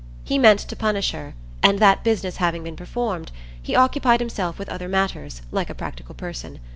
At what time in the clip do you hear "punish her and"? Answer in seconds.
0.75-1.77